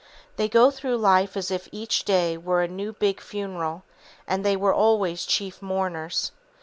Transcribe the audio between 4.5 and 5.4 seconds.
were always